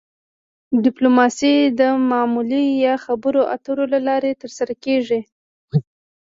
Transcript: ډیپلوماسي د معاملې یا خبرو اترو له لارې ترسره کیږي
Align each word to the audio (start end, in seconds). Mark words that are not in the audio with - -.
ډیپلوماسي 0.85 1.55
د 1.79 1.81
معاملې 2.09 2.63
یا 2.85 2.93
خبرو 3.05 3.41
اترو 3.55 3.85
له 3.93 3.99
لارې 4.07 4.31
ترسره 4.41 4.73
کیږي 4.83 5.19